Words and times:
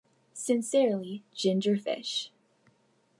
Sincerely, 0.33 1.21
Ginger 1.31 1.77
Fish'. 1.77 2.31